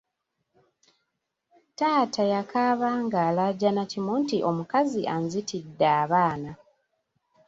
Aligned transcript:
Taata 1.77 2.23
yakaaba 2.33 2.89
ng’alaajana 3.03 3.81
kimu 3.91 4.13
nti 4.21 4.37
omukazi 4.49 5.01
anzitidde 5.13 5.85
abaana. 6.01 6.51